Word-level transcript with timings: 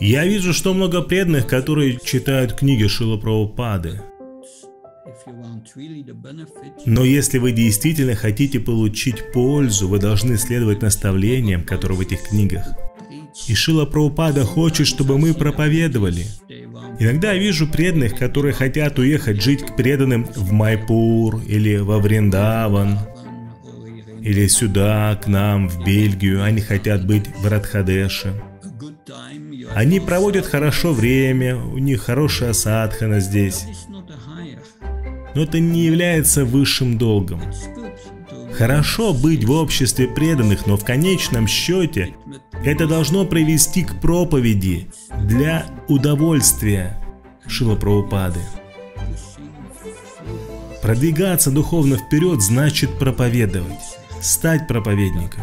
Я 0.00 0.26
вижу, 0.26 0.52
что 0.52 0.74
много 0.74 1.02
преданных, 1.02 1.46
которые 1.46 1.98
читают 2.02 2.54
книги 2.54 2.86
Шила. 2.86 3.20
Но 6.86 7.04
если 7.04 7.38
вы 7.38 7.52
действительно 7.52 8.14
хотите 8.14 8.60
получить 8.60 9.32
пользу, 9.32 9.88
вы 9.88 9.98
должны 9.98 10.36
следовать 10.36 10.82
наставлениям, 10.82 11.64
которые 11.64 11.98
в 11.98 12.00
этих 12.02 12.22
книгах. 12.28 12.66
И 13.48 13.54
Шила 13.54 13.84
Прабхупада 13.84 14.44
хочет, 14.44 14.86
чтобы 14.86 15.18
мы 15.18 15.34
проповедовали. 15.34 16.26
Иногда 17.00 17.32
я 17.32 17.40
вижу 17.40 17.66
преданных, 17.66 18.16
которые 18.16 18.52
хотят 18.52 18.98
уехать 18.98 19.42
жить 19.42 19.62
к 19.62 19.76
преданным 19.76 20.24
в 20.24 20.52
Майпур 20.52 21.40
или 21.46 21.78
во 21.78 21.98
Вриндаван, 21.98 22.98
или 24.22 24.46
сюда, 24.46 25.20
к 25.22 25.26
нам, 25.26 25.68
в 25.68 25.84
Бельгию. 25.84 26.44
Они 26.44 26.60
хотят 26.60 27.04
быть 27.06 27.24
в 27.40 27.46
Радхадеше. 27.46 28.32
Они 29.74 29.98
проводят 29.98 30.46
хорошо 30.46 30.92
время, 30.92 31.56
у 31.56 31.78
них 31.78 32.02
хорошая 32.02 32.52
садхана 32.52 33.20
здесь. 33.20 33.66
Но 35.34 35.42
это 35.42 35.58
не 35.58 35.84
является 35.84 36.44
высшим 36.44 36.96
долгом. 36.96 37.42
Хорошо 38.56 39.12
быть 39.12 39.44
в 39.44 39.50
обществе 39.50 40.06
преданных, 40.06 40.66
но 40.66 40.76
в 40.76 40.84
конечном 40.84 41.48
счете 41.48 42.14
это 42.64 42.86
должно 42.86 43.24
привести 43.24 43.82
к 43.82 44.00
проповеди 44.00 44.86
для 45.24 45.66
удовольствия 45.88 46.96
Шила. 47.48 47.76
Продвигаться 50.80 51.50
духовно 51.50 51.96
вперед 51.96 52.42
значит 52.42 52.96
проповедовать, 52.98 53.72
стать 54.20 54.68
проповедником. 54.68 55.42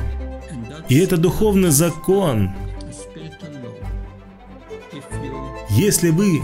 И 0.88 0.98
это 0.98 1.18
духовный 1.18 1.72
закон. 1.72 2.52
Если 5.70 6.10
вы 6.10 6.42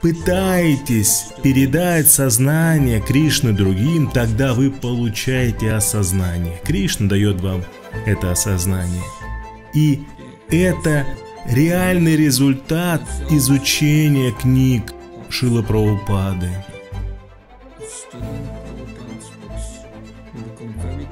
пытаетесь 0.00 1.26
передать 1.42 2.10
сознание 2.10 3.00
Кришны 3.00 3.52
другим, 3.52 4.10
тогда 4.10 4.54
вы 4.54 4.70
получаете 4.70 5.72
осознание. 5.72 6.60
Кришна 6.64 7.08
дает 7.08 7.40
вам 7.40 7.64
это 8.06 8.32
осознание. 8.32 9.02
И 9.74 10.04
это 10.48 11.06
реальный 11.46 12.16
результат 12.16 13.02
изучения 13.30 14.32
книг 14.32 14.92
Шила 15.28 15.62
Прабхупады. 15.62 16.50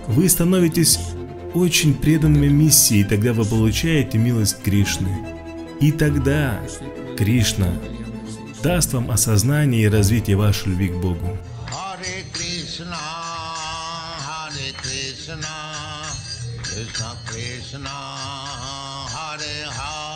Вы 0.08 0.28
становитесь 0.28 0.98
очень 1.54 1.94
преданными 1.94 2.48
миссии, 2.48 3.04
тогда 3.04 3.32
вы 3.32 3.44
получаете 3.44 4.18
милость 4.18 4.62
Кришны. 4.62 5.08
И 5.82 5.90
тогда 5.90 6.62
Кришна 7.18 7.66
даст 8.62 8.92
вам 8.92 9.10
осознание 9.10 9.82
и 9.82 9.88
развитие 9.88 10.36
вашей 10.36 10.68
любви 10.68 10.88
к 10.90 10.94
Богу. 10.94 11.36
Krishna, 17.26 17.88
Hare 19.12 19.66
Hare. 19.68 20.11